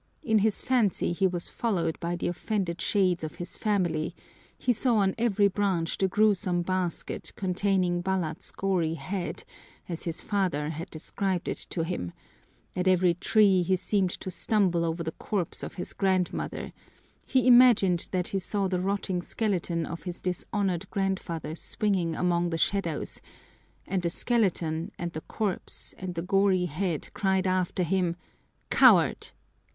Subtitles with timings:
[0.23, 4.15] In his fancy he was followed by the offended shades of his family,
[4.57, 9.43] he saw on every branch the gruesome basket containing Balat's gory head,
[9.87, 12.13] as his father had described it to him;
[12.75, 16.73] at every tree he seemed to stumble over the corpse of his grandmother;
[17.23, 22.57] he imagined that he saw the rotting skeleton of his dishonored grandfather swinging among the
[22.57, 23.21] shadows
[23.85, 28.15] and the skeleton and the corpse and the gory head cried after him,
[28.71, 29.27] "Coward!